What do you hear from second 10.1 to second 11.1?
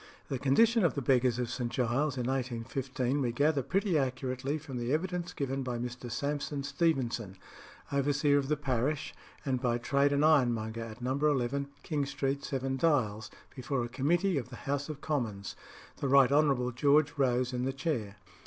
an ironmonger at